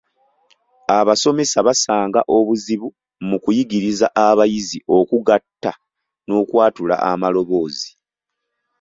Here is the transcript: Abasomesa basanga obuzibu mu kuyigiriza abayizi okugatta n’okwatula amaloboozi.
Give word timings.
Abasomesa 0.99 1.57
basanga 1.67 2.19
obuzibu 2.37 2.87
mu 3.27 3.37
kuyigiriza 3.43 4.07
abayizi 4.27 4.79
okugatta 4.97 5.73
n’okwatula 6.27 6.95
amaloboozi. 7.11 7.89